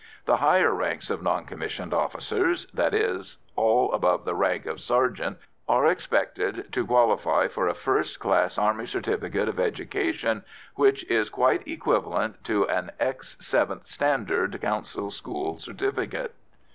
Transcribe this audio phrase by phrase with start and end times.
[0.25, 5.37] The higher ranks of non commissioned officer that is, all above the rank of sergeant
[5.69, 10.43] are expected to qualify for a first class Army certificate of education,
[10.73, 16.33] which is quite equivalent to an ex 7th standard council school certificate.